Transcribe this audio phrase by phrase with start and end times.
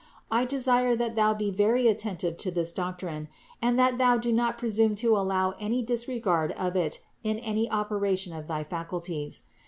[0.31, 3.27] I desire that thou be very attentive to this doctrine
[3.61, 8.33] and that thou do not presume to allow any disregard of it in any operation
[8.33, 9.43] of thy faculties.